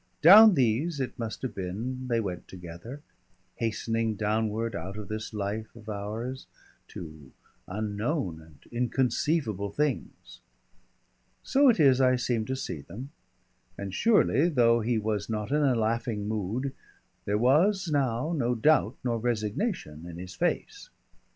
[0.23, 3.03] Down these it must have been they went together,
[3.57, 6.47] hastening downward out of this life of ours
[6.87, 7.31] to
[7.67, 10.41] unknown and inconceivable things.
[11.43, 13.11] So it is I seem to see them,
[13.77, 16.73] and surely though he was not in a laughing mood,
[17.25, 20.89] there was now no doubt nor resignation in his face.